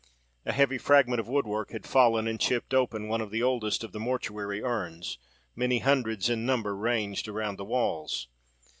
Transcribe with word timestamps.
A 0.47 0.51
heavy 0.51 0.79
fragment 0.79 1.19
of 1.19 1.27
woodwork 1.27 1.69
had 1.69 1.85
fallen 1.85 2.27
and 2.27 2.39
chipped 2.39 2.73
open 2.73 3.07
one 3.07 3.21
of 3.21 3.29
the 3.29 3.43
oldest 3.43 3.83
of 3.83 3.91
the 3.91 3.99
mortuary 3.99 4.63
urns, 4.63 5.19
many 5.55 5.77
hundreds 5.77 6.27
in 6.27 6.43
number 6.43 6.75
ranged 6.75 7.27
around 7.27 7.57
the 7.59 7.65
walls. 7.65 8.27